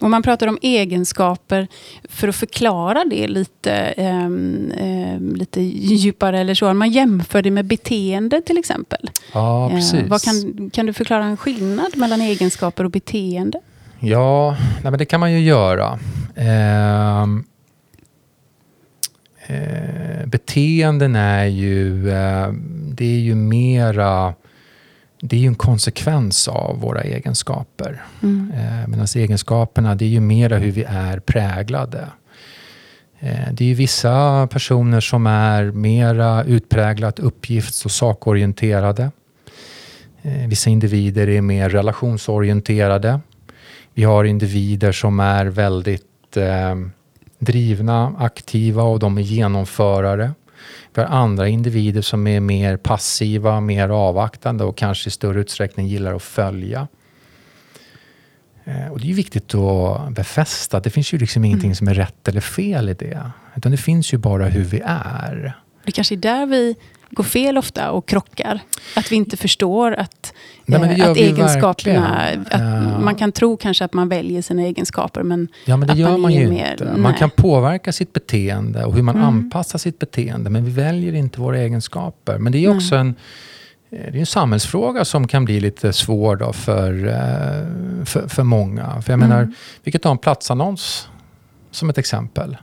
[0.00, 1.68] Och man pratar om egenskaper,
[2.08, 6.74] för att förklara det lite, ehm, lite djupare eller så.
[6.74, 9.10] Man jämför det med beteende till exempel.
[9.32, 10.08] Ja, Eh, precis.
[10.08, 13.60] vad kan, kan du förklara en skillnad mellan egenskaper och beteende?
[14.00, 15.98] Ja, nej men det kan man ju göra.
[16.36, 17.44] Ehm,
[19.46, 22.52] eh, beteenden är ju, eh,
[22.92, 24.34] det är ju mera,
[25.20, 28.02] det är ju en konsekvens av våra egenskaper.
[28.22, 28.52] Mm.
[28.56, 32.08] Eh, Medan egenskaperna, det är ju mera hur vi är präglade.
[33.20, 39.10] Eh, Det är ju vissa personer som är mera utpräglat uppgifts och sakorienterade.
[40.22, 43.20] Eh, Vissa individer är mer relationsorienterade.
[43.96, 46.74] Vi har individer som är väldigt eh,
[47.38, 50.32] drivna, aktiva och de är genomförare.
[50.94, 55.86] Vi har andra individer som är mer passiva, mer avvaktande och kanske i större utsträckning
[55.86, 56.88] gillar att följa.
[58.64, 60.80] Eh, Och det är viktigt att befästa.
[60.80, 63.30] Det finns ju liksom ingenting som är rätt eller fel i det.
[63.56, 65.56] Utan det finns ju bara hur vi är.
[65.84, 66.76] Det kanske är där vi
[67.10, 68.60] går fel ofta och krockar.
[68.96, 70.32] Att vi inte förstår att,
[70.64, 72.18] Nej, eh, att egenskaperna...
[72.50, 72.98] Att Ja.
[72.98, 76.20] Man kan tro kanske att man väljer sina egenskaper, men Ja, men det gör man
[76.20, 76.84] man ju mer- inte.
[76.84, 76.96] nej.
[77.00, 79.26] Man kan påverka sitt beteende och hur man Mm.
[79.28, 80.50] anpassar sitt beteende.
[80.50, 82.38] Men vi väljer inte våra egenskaper.
[82.38, 83.14] Men det är också en,
[83.90, 89.02] det är en samhällsfråga som kan bli lite svår då för, eh, för, för många.
[89.02, 89.28] För jag Mm.
[89.28, 91.08] menar, vi kan ta en platsannons
[91.70, 92.56] som ett exempel.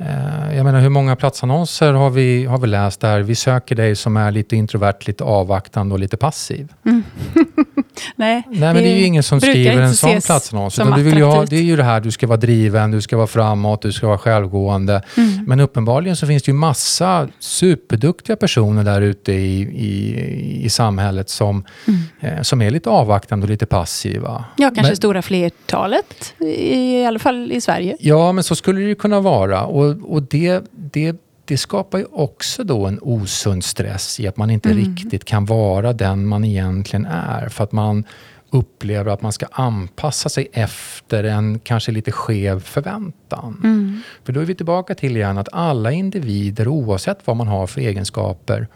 [0.00, 3.96] Eh, jag menar hur många platsannonser har vi, har vi läst där vi söker dig
[3.96, 6.72] som är lite introvert, lite avvaktande och lite passiv?
[6.84, 7.02] Mm.
[8.16, 10.78] Nej, Nej men det är ju ingen som skriver en sån platsannons.
[10.78, 13.00] Utan du vill ju ha, det är ju det här, du ska vara driven, du
[13.00, 15.02] ska vara framåt, du ska vara självgående.
[15.16, 15.44] Mm.
[15.46, 21.28] Men uppenbarligen så finns det ju massa superduktiga personer där ute i, i, i samhället
[21.30, 22.00] som, Mm.
[22.38, 24.44] eh, som är lite avvaktande och lite passiva.
[24.56, 27.96] Ja, kanske Men- stora flertalet, i alla fall i Sverige.
[28.00, 29.62] Ja, men så skulle det ju kunna vara.
[29.64, 31.16] Och, och det, det,
[31.50, 34.84] det skapar ju också då en osund stress i att man inte Mm.
[34.84, 37.48] riktigt kan vara den man egentligen är.
[37.48, 38.04] För att man
[38.50, 43.60] upplever att man ska anpassa sig efter en kanske lite skev förväntan.
[43.64, 44.02] Mm.
[44.24, 47.80] För då är vi tillbaka till igen att alla individer, oavsett vad man har för
[47.80, 48.68] egenskaper,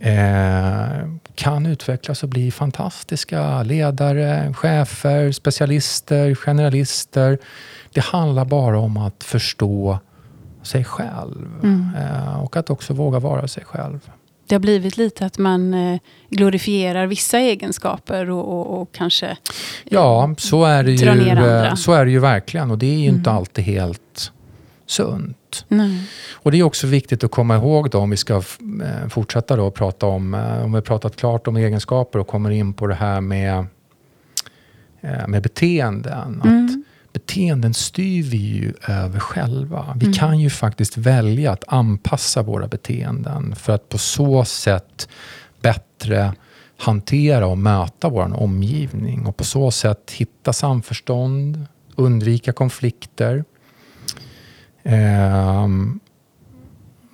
[0.00, 7.38] eh, kan utvecklas och bli fantastiska ledare, chefer, specialister, generalister.
[7.92, 9.98] Det handlar bara om att förstå
[10.68, 11.86] sig själv Mm.
[11.96, 14.10] eh, och att också våga vara sig själv.
[14.46, 16.00] Det har blivit lite att man eh,
[16.30, 19.26] glorifierar vissa egenskaper och, och, och kanske...
[19.26, 19.36] eh,
[19.84, 23.30] Ja, så är det ju, så är det ju verkligen och det är ju inte
[23.30, 23.36] Mm.
[23.38, 24.32] alltid helt
[24.86, 25.64] sunt.
[25.68, 26.02] Nej.
[26.32, 28.42] Och det är också viktigt att komma ihåg då om vi ska
[29.08, 32.86] fortsätta då prata om, om vi har pratat klart om egenskaper och kommer in på
[32.86, 33.66] det här med,
[35.28, 36.42] med beteenden.
[36.44, 36.67] Mm.
[37.18, 39.96] Beteenden styr vi ju över själva.
[39.96, 40.14] Vi Mm.
[40.18, 45.08] kan ju faktiskt välja att anpassa våra beteenden för att på så sätt
[45.62, 46.32] bättre
[46.76, 53.44] hantera och möta vår omgivning och på så sätt hitta samförstånd, undvika konflikter.
[54.82, 56.00] Ehm,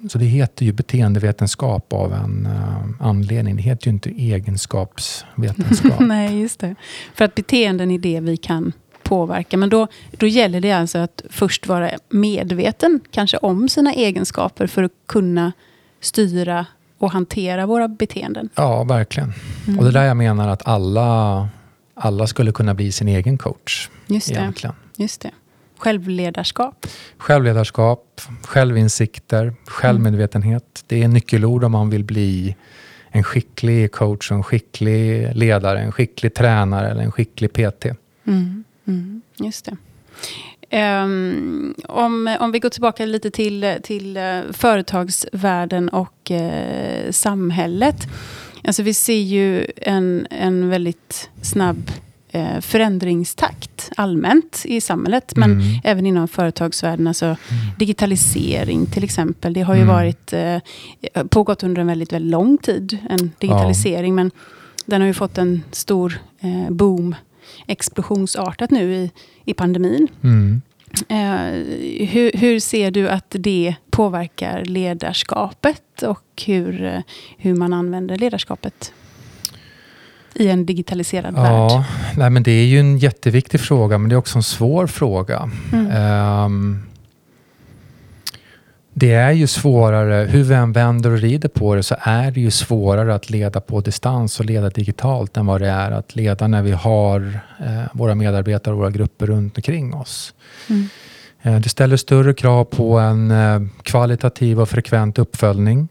[0.08, 3.56] så det heter ju beteendevetenskap av en eh, anledning.
[3.56, 6.00] Det heter ju inte egenskapsvetenskap.
[6.00, 6.74] Nej, just det.
[7.14, 8.72] För att beteenden är det vi kan
[9.04, 9.56] påverka.
[9.56, 14.82] Men då, då gäller det alltså att först vara medveten kanske om sina egenskaper för
[14.82, 15.52] att kunna
[16.00, 16.66] styra
[16.98, 18.48] och hantera våra beteenden.
[18.54, 19.32] Ja, verkligen.
[19.66, 19.78] Mm.
[19.78, 21.48] Och det är där jag menar att alla,
[21.94, 23.88] alla skulle kunna bli sin egen coach.
[24.06, 24.34] Just det.
[24.34, 24.76] Egentligen.
[24.96, 25.30] Just det.
[25.78, 26.86] Självledarskap.
[27.18, 30.84] Självledarskap, självinsikter, självmedvetenhet.
[30.86, 32.56] Det är nyckelord om man vill bli
[33.08, 37.86] en skicklig coach, en skicklig ledare, en skicklig tränare eller en skicklig PT.
[38.26, 38.64] Mm.
[38.86, 39.22] Mm.
[39.36, 39.76] Just det.
[40.70, 47.96] Ehm, om, om vi går tillbaka lite till, till eh, företagsvärlden och eh, samhället.
[48.64, 51.90] Alltså vi ser ju en, en väldigt snabb
[52.30, 55.36] eh, förändringstakt allmänt i samhället.
[55.36, 55.80] Men Mm.
[55.84, 57.06] även inom företagsvärlden.
[57.06, 57.36] Alltså
[57.78, 59.52] digitalisering till exempel.
[59.52, 59.94] Det har ju Mm.
[59.94, 60.58] varit eh,
[61.28, 62.98] pågått under en väldigt, väldigt lång tid.
[63.10, 64.14] En digitalisering.
[64.14, 64.30] Men
[64.86, 66.18] den har ju fått en stor
[66.68, 67.14] boom
[67.66, 69.10] explosionsartat nu i,
[69.44, 70.08] i pandemin.
[70.22, 70.62] Mm.
[71.08, 77.00] Eh, hur, hur ser du att det påverkar ledarskapet och hur, eh,
[77.38, 78.92] hur man använder ledarskapet
[80.34, 81.46] i en digitaliserad värld?
[81.46, 81.84] Ja,
[82.16, 85.50] nej, men det är ju en jätteviktig fråga men det är också en svår fråga.
[85.72, 85.90] Mm.
[85.90, 86.82] Ehm,
[88.96, 92.40] det är ju svårare, hur vi än vänder och rider på det, så är det
[92.40, 96.46] ju svårare att leda på distans och leda digitalt än vad det är att leda
[96.46, 100.34] när vi har eh, våra medarbetare och våra grupper runt omkring oss.
[100.70, 100.88] Mm.
[101.42, 105.88] Eh, det ställer större krav på en eh, kvalitativ och frekvent uppföljning.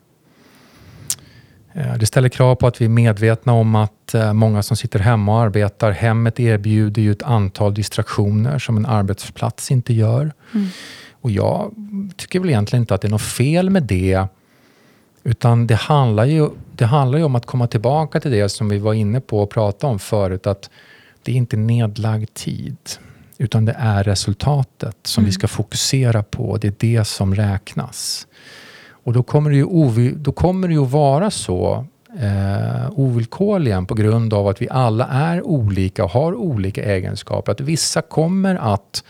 [1.74, 5.00] Eh, Det ställer krav på att vi är medvetna om att eh, många som sitter
[5.00, 10.32] hemma och arbetar, hemmet erbjuder ju ett antal distraktioner som en arbetsplats inte gör.
[10.54, 10.68] Mm.
[11.24, 11.72] Och jag
[12.16, 14.26] tycker väl egentligen inte att det är något fel med det.
[15.24, 18.78] Utan det handlar ju, det handlar ju om att komma tillbaka till det som vi
[18.78, 20.48] var inne på och pratade om förut.
[20.48, 20.70] Att
[21.24, 22.78] det är inte nedlagd tid.
[23.38, 25.26] Utan det är resultatet som Mm.
[25.26, 26.58] vi ska fokusera på.
[26.58, 28.28] Det är det som räknas.
[28.90, 31.86] Och då kommer det ju, då kommer det ju vara så
[32.20, 37.52] eh, ovillkorligen på grund av att vi alla är olika och har olika egenskaper.
[37.52, 39.04] Att vissa kommer att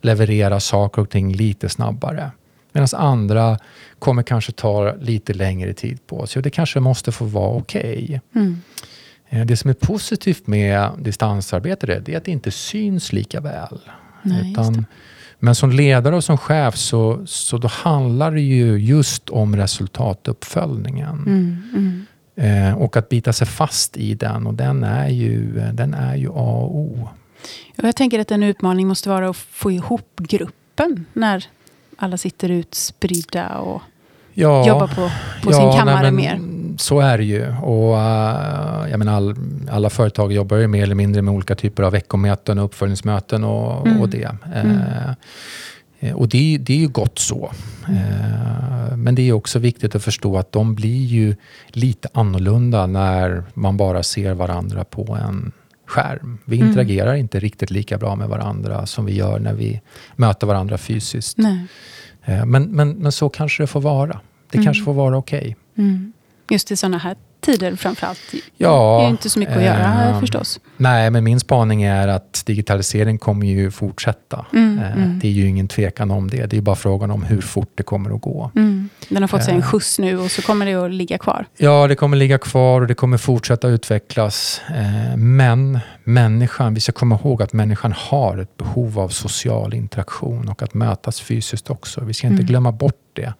[0.00, 2.30] leverera saker och ting lite snabbare.
[2.72, 3.58] Medan andra
[3.98, 6.40] kommer kanske ta lite längre tid på sig.
[6.40, 8.20] Och det kanske måste få vara okej.
[8.34, 8.62] Mm.
[9.28, 13.40] Eh, Det som är positivt med distansarbete är det är att det inte syns lika
[13.40, 13.78] väl.
[14.22, 14.84] Nej, det.
[15.38, 21.08] men som ledare och som chef så, så då handlar det ju just om resultatuppföljningen.
[21.26, 21.62] Mm.
[21.74, 22.06] Mm.
[22.36, 24.46] Eh, och att bita sig fast i den.
[24.46, 27.08] Och den är ju, den är ju A och O.
[27.76, 31.44] Jag tänker att en utmaning måste vara att få ihop gruppen när
[31.96, 33.82] alla sitter utspridda och
[34.40, 35.10] Ja, jobbar på,
[35.42, 36.78] på sin kammare nej, men mer.
[36.78, 37.46] så är det ju.
[37.62, 39.34] Och, uh, jag menar, all,
[39.70, 43.86] alla företag jobbar ju mer eller mindre med olika typer av veckomöten och uppföljningsmöten och,
[43.86, 44.00] mm.
[44.00, 44.36] och det.
[44.54, 44.76] Mm.
[46.00, 47.52] Uh, och det, det, är ju gott så.
[47.88, 51.36] Uh, men det är också viktigt att förstå att de blir ju
[51.68, 55.52] lite annorlunda när man bara ser varandra på en
[55.88, 56.38] skärm.
[56.44, 56.68] Vi mm.
[56.68, 59.80] interagerar inte riktigt lika bra med varandra som vi gör när vi
[60.16, 61.38] möter varandra fysiskt.
[62.46, 64.20] Men, men, men så kanske det får vara.
[64.50, 64.64] Det mm.
[64.64, 65.38] kanske får vara okej.
[65.38, 65.84] Okay.
[65.84, 66.12] Mm.
[66.50, 68.34] Just i sådana här tider framförallt.
[68.56, 70.60] Ja, det är ju inte så mycket att göra eh, förstås.
[70.76, 74.46] Nej, men min spaning är att digitalisering kommer ju fortsätta.
[74.52, 75.18] Mm, eh, mm.
[75.18, 76.46] Det är ju ingen tvekan om det.
[76.46, 78.50] Det är bara frågan om hur fort det kommer att gå.
[78.56, 78.88] Mm.
[79.08, 79.66] Den har fått sig en eh.
[79.66, 81.46] skjuts nu och så kommer det att ligga kvar.
[81.56, 84.60] Ja, det kommer ligga kvar och det kommer fortsätta utvecklas.
[84.68, 90.48] Eh, men människan, vi ska komma ihåg att människan har ett behov av social interaktion
[90.48, 92.04] och att mötas fysiskt också.
[92.04, 92.46] Vi ska inte mm.
[92.46, 93.32] glömma bort det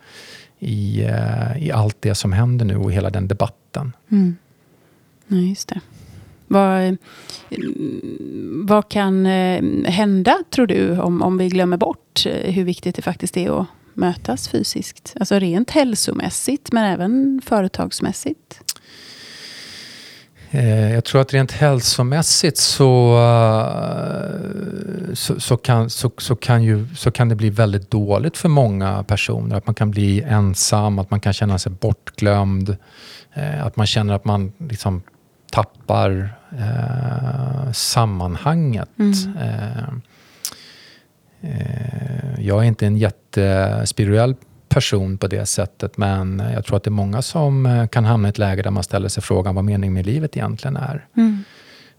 [0.58, 3.67] i, eh, i allt det som händer nu och hela den debatten.
[4.10, 4.36] Mm.
[5.28, 5.80] Ja, just det.
[6.46, 6.96] Vad,
[8.64, 13.02] vad kan eh, hända, tror du, om, om vi glömmer bort eh, hur viktigt det
[13.02, 15.14] faktiskt är att mötas fysiskt?
[15.20, 18.60] Alltså rent hälsomässigt, men även företagsmässigt?
[20.50, 23.18] Eh, jag tror att rent hälsomässigt så,
[25.12, 29.02] så, så, kan, så, så, kan ju, så kan det bli väldigt dåligt för många
[29.02, 29.56] personer.
[29.56, 32.76] Att man kan bli ensam, att man kan känna sig bortglömd.
[33.34, 35.02] Eh, att man känner att man liksom
[35.50, 38.88] tappar eh, sammanhanget.
[38.98, 39.12] Mm.
[39.40, 39.88] Eh,
[41.40, 44.34] eh, jag är inte en jättespirituell
[44.68, 45.96] person på det sättet.
[45.96, 48.70] Men jag tror att det är många som eh, kan hamna i ett läge där
[48.70, 51.06] man ställer sig frågan vad meningen med livet egentligen är.
[51.16, 51.44] Mm.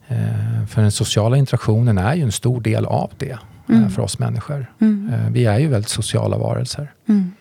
[0.08, 3.38] Eh, för den sociala interaktionen är ju en stor del av det
[3.70, 3.90] eh, mm.
[3.90, 4.66] för oss människor.
[4.82, 5.34] Mm.
[5.34, 6.92] Vi är ju väldigt sociala varelser.
[7.08, 7.32] Mm.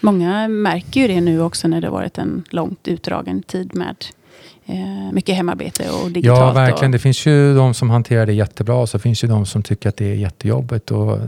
[0.00, 3.96] Många märker ju det nu också när det varit en långt utdragen tid med
[5.12, 6.38] mycket hemarbete och digitalt.
[6.38, 6.90] Ja, verkligen.
[6.90, 6.92] Och...
[6.92, 9.88] Det finns ju de som hanterar det jättebra och så finns ju de som tycker
[9.88, 10.90] att det är jättejobbigt.
[10.90, 11.18] Och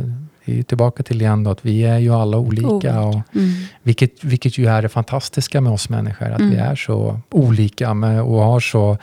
[0.48, 3.00] är tillbaka till igen då, att vi är ju alla olika.
[3.00, 3.50] Och mm.
[3.82, 6.50] vilket, vilket ju är det fantastiska med oss människor, att mm.
[6.50, 8.98] vi är så olika med, och har så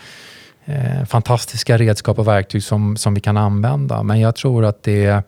[0.66, 4.04] eh, fantastiska redskap och verktyg som, som vi kan använda.
[4.04, 5.24] Men jag tror att det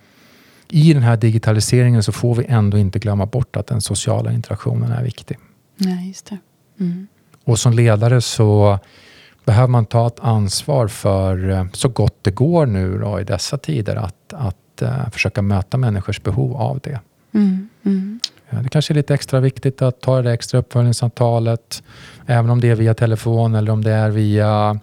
[0.69, 4.91] i den här digitaliseringen så får vi ändå inte glömma bort att den sociala interaktionen
[4.91, 5.37] är viktig.
[5.77, 6.37] Nej, just det.
[6.79, 7.07] Mm.
[7.43, 8.79] Och som ledare så
[9.45, 13.57] behöver man ta ett ansvar för, eh, så gott det går nu då, i dessa
[13.57, 16.99] tider, att, att uh, försöka möta människors behov av det.
[17.33, 18.19] Mm, mm.
[18.49, 21.83] Ja, det kanske är lite extra viktigt att ta det extra uppföljningssamtalet,
[22.25, 24.79] även om det är via telefon eller om det är via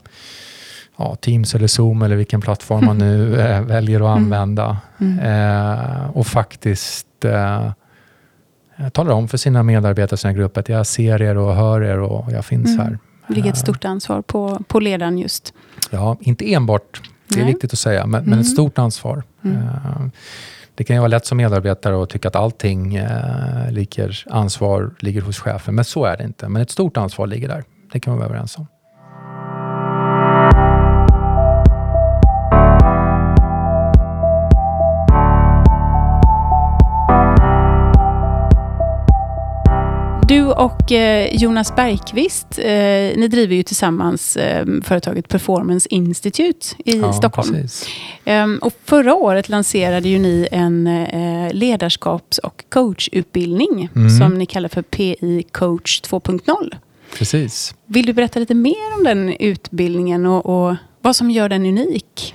[0.96, 4.22] ja, Teams eller Zoom eller vilken plattform man nu äh, väljer att mm.
[4.22, 4.78] använda.
[5.00, 7.70] Uh, och faktiskt uh,
[8.92, 12.32] talar om för sina medarbetare, sina grupper, att jag ser er och hör er och
[12.32, 12.98] jag finns här.
[13.26, 15.52] Det ligger ett stort ansvar på, på ledaren just.
[15.90, 17.00] Ja, inte enbart
[17.34, 17.52] det är Nej.
[17.52, 18.30] viktigt att säga, men, mm.
[18.30, 18.52] men ett mm.
[18.52, 19.22] stort ansvar.
[19.44, 19.56] Mm.
[19.56, 20.06] Eh,
[20.74, 25.20] det kan ju vara lätt som medarbetare att tycka att allting eh, ligger, ansvar ligger
[25.20, 26.48] hos chefen, men så är det inte.
[26.48, 27.64] Men ett stort ansvar ligger där.
[27.92, 28.66] Det kan vi vara överens om.
[40.28, 42.64] Du och eh, Jonas Bergqvist, eh,
[43.16, 47.56] ni driver ju tillsammans eh, företaget Performance Institute i ja, Stockholm.
[48.24, 50.88] Ehm, och förra året lanserade ju ni en
[51.52, 54.10] ledarskaps och coachutbildning mm.
[54.10, 56.74] som ni kallar för PI Coach 2.0.
[57.18, 57.74] Precis.
[57.86, 62.34] Vill du berätta lite mer om den utbildningen och, och vad som gör den unik?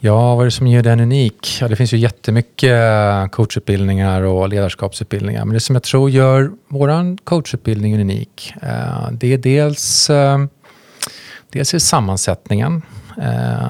[0.00, 1.58] Ja, vad är det som gör den unik?
[1.60, 5.44] Ja, det finns ju jättemycket eh, coachutbildningar och ledarskapsutbildningar.
[5.44, 10.38] Men det som jag tror gör vår coachutbildning unik, eh, det är dels, eh,
[11.50, 12.82] dels är sammansättningen.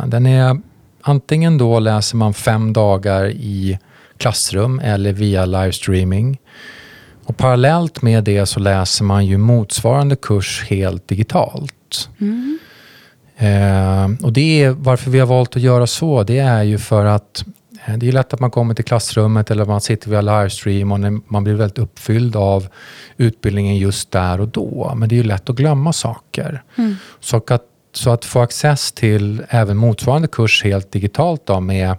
[0.07, 0.61] Den är
[1.03, 3.79] antingen då läser man fem dagar i
[4.17, 6.39] klassrum eller via livestreaming.
[7.25, 12.09] Och parallellt med det så läser man ju motsvarande kurs helt digitalt.
[12.21, 12.58] Mm.
[13.39, 16.23] Eh, och det är varför vi har valt att göra så.
[16.23, 17.45] Det är ju för att
[17.87, 21.01] eh, det är lätt att man kommer till klassrummet eller man sitter via livestream och
[21.27, 22.69] man blir väldigt uppfylld av
[23.17, 24.93] utbildningen just där och då.
[24.97, 26.63] Men det är ju lätt att glömma saker.
[26.79, 26.97] Mm.
[27.21, 27.63] Så, att,
[27.93, 31.91] så att få access till även motsvarande kurs helt digitalt då med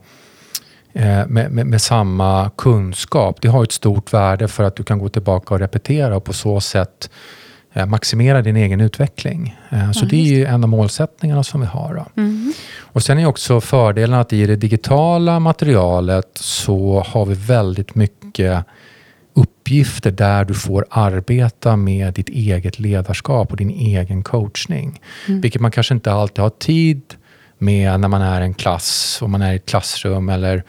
[0.93, 3.41] eh, med, med, med, samma kunskap.
[3.41, 6.33] Det har ett stort värde för att du kan gå tillbaka och repetera och på
[6.33, 7.09] så sätt
[7.74, 9.57] maximera din egen utveckling.
[9.70, 12.05] Eh, så det är ju en av målsättningarna som vi har.
[12.17, 12.53] Mm.
[12.80, 18.65] Och Sen är också fördelen att i det digitala materialet så har vi väldigt mycket
[19.34, 25.01] uppgifter där du får arbeta med ditt eget ledarskap och din egen coachning.
[25.28, 25.41] Mm.
[25.41, 27.01] Vilket man kanske inte alltid har tid
[27.57, 30.63] med när man är en klass och man är i ett klassrum eller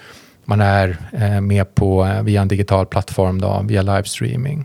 [0.45, 4.65] man är eh, med på, eh, via en digital plattform, då, via livestreaming.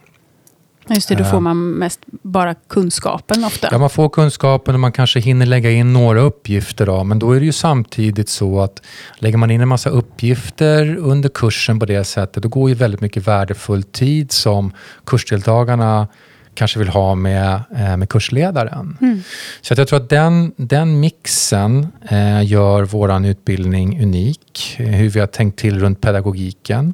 [0.89, 3.67] Just det, då får man mest bara kunskapen ofta.
[3.71, 6.85] Ja, man får kunskapen och man kanske hinner lägga in några uppgifter.
[6.85, 8.81] Då, men då är det ju samtidigt så att
[9.17, 13.01] lägger man in en massa uppgifter under kursen på det sättet, då går ju väldigt
[13.01, 14.71] mycket värdefull tid som
[15.05, 16.07] kursdeltagarna
[16.55, 18.97] kanske vill ha med, eh, med kursledaren.
[19.01, 19.23] Mm.
[19.61, 24.75] Så att jag tror att den, den mixen eh, gör vår utbildning unik.
[24.77, 26.93] Eh, hur vi har tänkt till runt pedagogiken.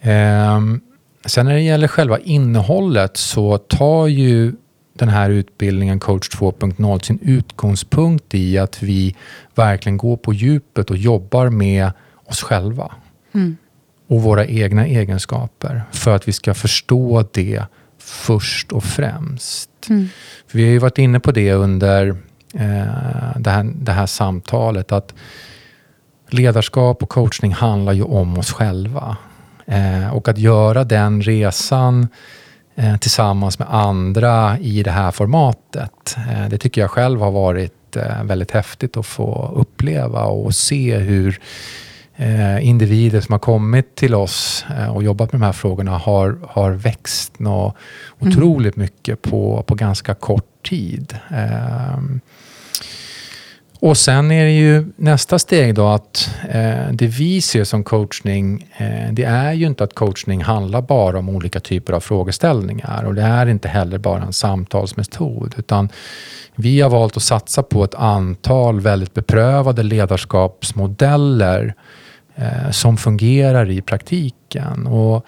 [0.00, 0.60] Eh,
[1.24, 4.52] sen när det gäller själva innehållet så tar ju
[4.94, 9.16] den här utbildningen, coach 2.0, sin utgångspunkt i att vi
[9.54, 11.90] verkligen går på djupet och jobbar med
[12.26, 12.92] oss själva.
[13.32, 13.56] Mm.
[14.06, 17.62] Och våra egna egenskaper för att vi ska förstå det
[17.98, 19.70] först och främst.
[19.88, 20.08] Mm.
[20.46, 22.08] För vi har ju varit inne på det under
[22.54, 25.14] eh, det, här, det här samtalet att
[26.28, 29.16] ledarskap och coachning handlar ju om oss själva.
[29.66, 32.08] Eh, och att göra den resan
[32.74, 36.16] eh, tillsammans med andra i det här formatet.
[36.30, 40.96] Eh, det tycker jag själv har varit eh, väldigt häftigt att få uppleva och se
[40.96, 41.40] hur
[42.16, 46.38] eh, individer som har kommit till oss eh, och jobbat med de här frågorna har,
[46.48, 47.76] har växt något
[48.20, 48.32] mm.
[48.32, 51.16] otroligt mycket på, på ganska kort tid.
[53.82, 58.70] Och sen är det ju nästa steg då att eh, det vi ser som coachning,
[58.76, 63.14] eh, det är ju inte att coachning handlar bara om olika typer av frågeställningar och
[63.14, 65.88] det är inte heller bara en samtalsmetod utan
[66.54, 71.74] vi har valt att satsa på ett antal väldigt beprövade ledarskapsmodeller
[72.34, 74.86] eh, som fungerar i praktiken.
[74.86, 75.26] Och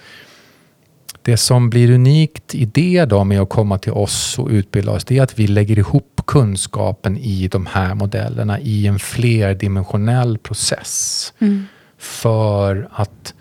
[1.25, 5.05] det som blir unikt i det då med att komma till oss och utbilda oss,
[5.05, 11.33] det är att vi lägger ihop kunskapen i de här modellerna i en flerdimensionell process.
[11.39, 11.67] Mm.
[11.99, 13.35] För att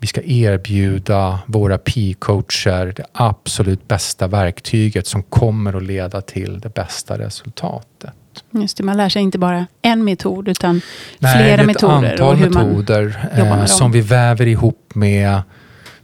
[0.00, 6.74] vi ska erbjuda våra P-coacher det absolut bästa verktyget som kommer att leda till det
[6.74, 8.14] bästa resultatet.
[8.50, 10.80] Just det, man lär sig inte bara en metod utan
[11.18, 12.00] Nej, flera metoder.
[12.00, 15.42] Nej, ett antal metoder eh, som vi väver ihop med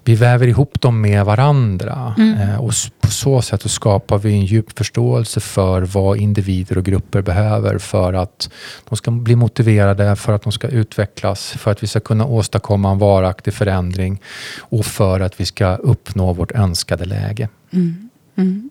[0.04, 2.40] vi väver ihop dem med varandra mm.
[2.40, 6.84] eh, och på så sätt så skapar vi en djup förståelse för vad individer och
[6.84, 8.50] grupper behöver för att
[8.88, 12.90] de ska bli motiverade, för att de ska utvecklas, för att vi ska kunna åstadkomma
[12.90, 14.20] en varaktig förändring
[14.58, 17.48] och för att vi ska uppnå vårt önskade läge.
[17.72, 18.10] Mm.
[18.36, 18.70] Mm.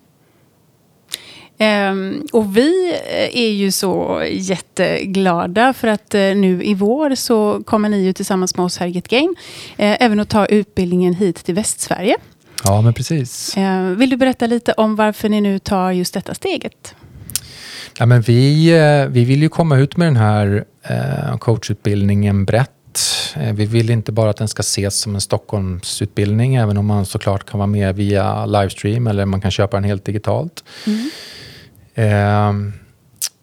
[1.59, 2.93] Um, och vi
[3.33, 8.57] är ju så jätteglada för att uh, nu i vår så kommer ni ju tillsammans
[8.57, 9.35] med oss här i Get Game uh,
[9.77, 12.15] även att ta utbildningen hit till Västsverige.
[12.63, 13.57] Ja, men precis.
[13.57, 16.95] Uh, vill du berätta lite om varför ni nu tar just detta steget?
[17.99, 18.71] Ja, men vi,
[19.09, 20.65] vi vill ju komma ut med den här
[21.39, 22.69] coachutbildningen brett
[23.53, 27.49] vi vill inte bara att den ska ses som en Stockholmsutbildning, även om man såklart
[27.49, 30.63] kan vara med via livestream eller man kan köpa den helt digitalt.
[30.87, 31.09] Mm.
[31.95, 32.73] Ehm,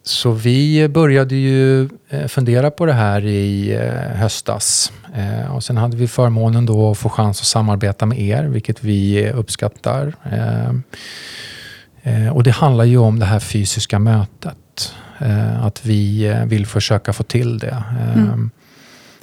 [0.03, 4.93] så vi började ju eh, fundera på det här i eh, höstas.
[5.15, 8.85] Ehm, och sen hade vi förmånen då att få chans att samarbeta med er, vilket
[8.85, 10.15] vi uppskattar.
[10.31, 10.83] Ehm,
[12.03, 14.57] eh, och det handlar ju om det här fysiska mötet.
[15.63, 17.85] Att vi vill försöka få till det.
[18.15, 18.51] Mm.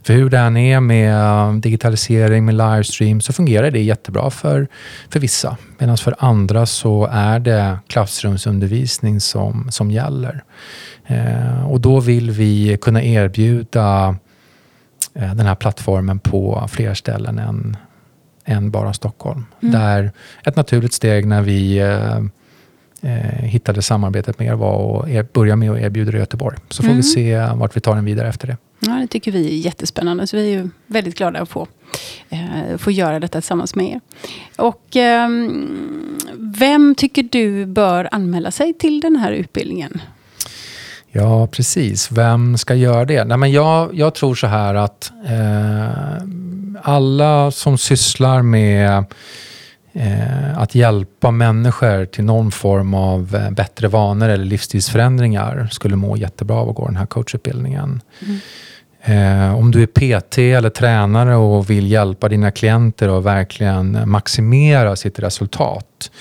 [0.07, 4.67] För hur det än är med digitalisering, med livestream, så fungerar det jättebra för,
[5.09, 5.57] för vissa.
[5.77, 10.43] Medan för andra så är det klassrumsundervisning som, som gäller.
[11.07, 14.15] Eh, och då vill vi kunna erbjuda
[15.13, 17.77] eh, den här plattformen på fler ställen än,
[18.45, 19.45] än bara Stockholm.
[19.61, 19.73] Mm.
[19.73, 20.11] Där
[20.43, 22.17] ett naturligt steg när vi eh,
[23.01, 26.57] eh hittade samarbetet med er var att börja med att erbjuda det i Göteborg.
[26.69, 26.97] Så får mm.
[26.97, 28.57] vi se vart vi tar den vidare efter det.
[28.79, 30.27] Ja, det tycker vi är jättespännande.
[30.27, 31.67] Så vi är väldigt glada att få,
[32.29, 34.01] eh, få göra detta tillsammans med er.
[34.55, 35.29] Och, eh,
[36.37, 40.01] vem tycker du bör anmäla sig till den här utbildningen?
[41.11, 42.11] Ja, precis.
[42.11, 43.23] Vem ska göra det?
[43.23, 46.23] Nej, men jag, jag tror så här att eh,
[46.81, 49.05] alla som sysslar med
[49.97, 56.17] eh, att hjälpa människor till någon form av eh, bättre vanor eller livsstilsförändringar skulle må
[56.17, 58.01] jättebra av att gå den här coachutbildningen.
[58.25, 58.39] Mm.
[59.01, 64.95] Eh, om du är PT eller tränare och vill hjälpa dina klienter att verkligen maximera
[64.95, 66.11] sitt resultat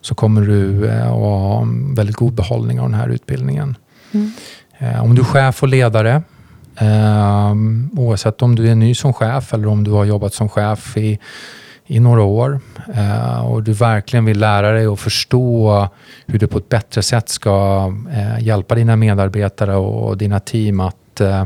[0.00, 3.76] så kommer du eh, att ha en väldigt god behållning av den här utbildningen.
[4.12, 4.32] Mm.
[4.78, 6.22] Eh, om du är chef och ledare,
[6.76, 7.54] eh,
[7.92, 11.18] oavsett om du är ny som chef eller om du har jobbat som chef i
[11.90, 12.60] i några år
[12.94, 15.88] eh, och du verkligen vill lära dig och förstå
[16.26, 21.20] hur du på ett bättre sätt ska eh, hjälpa dina medarbetare och dina team att
[21.20, 21.44] eh,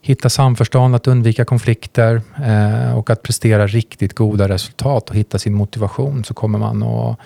[0.00, 5.54] hitta samförstånd, att undvika konflikter eh, och att prestera riktigt goda resultat och hitta sin
[5.54, 7.18] motivation så kommer man att,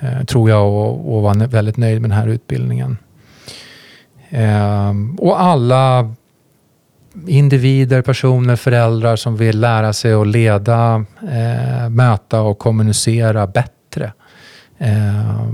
[0.00, 2.98] eh, tror jag, att vara väldigt nöjd med den här utbildningen.
[4.28, 6.14] Eh, och alla
[7.26, 14.12] individer, personer, föräldrar som vill lära sig att leda, eh, möta och kommunicera bättre.
[14.78, 15.46] Eh,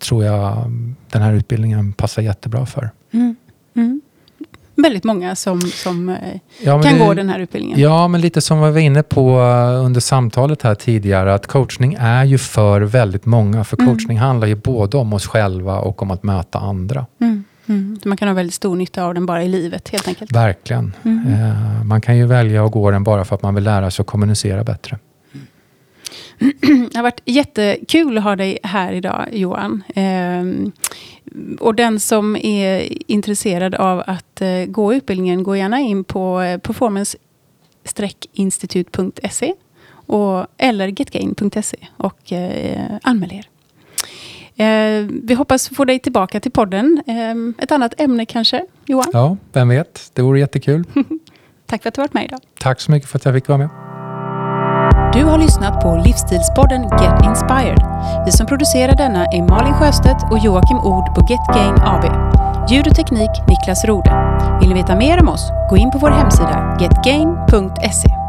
[0.00, 0.72] tror jag
[1.10, 2.90] den här utbildningen passar jättebra för.
[3.12, 3.36] Mm.
[3.76, 4.00] Mm.
[4.76, 6.16] Väldigt många som, som eh,
[6.62, 7.80] ja, kan det, gå den här utbildningen.
[7.80, 11.96] Ja, men lite som vi var inne på eh, under samtalet här tidigare, att coachning
[12.00, 13.64] är ju för väldigt många.
[13.64, 13.94] För mm.
[13.94, 14.26] coachning mm.
[14.26, 17.06] handlar ju både om oss själva och om att möta andra.
[17.20, 17.43] Mm.
[17.66, 17.98] Mm.
[18.04, 20.32] Man kan ha väldigt stor nytta av den bara i livet helt enkelt.
[20.32, 20.92] Verkligen.
[21.02, 21.32] Mm.
[21.32, 24.02] Eh, man kan ju välja att gå den bara för att man vill lära sig
[24.02, 24.98] att kommunicera bättre.
[26.90, 29.82] Det har varit jättekul att ha dig här idag Johan.
[29.94, 30.44] Eh,
[31.60, 36.58] och den som är intresserad av att eh, gå utbildningen, gå gärna in på eh,
[36.58, 39.54] performance-institut.se
[40.58, 43.48] eller getgain.se och eh, anmäl er.
[44.56, 47.02] Eh, vi hoppas få dig tillbaka till podden.
[47.06, 49.10] Eh, ett annat ämne kanske, Johan?
[49.12, 50.10] Ja, vem vet.
[50.12, 50.84] Det vore jättekul.
[51.66, 52.40] Tack för att du varit med idag.
[52.60, 53.68] Tack så mycket för att jag fick vara med.
[55.14, 57.78] Du har lyssnat på Livsstilspodden Get Inspired.
[58.26, 62.04] Vi som producerar denna är Malin Sjöstedt och Joakim Ord på Get Gain AB.
[62.70, 64.10] Ljud och teknik Niklas Rode.
[64.60, 65.50] Vill ni veta mer om oss?
[65.70, 68.23] Gå in på vår hemsida getgain.se.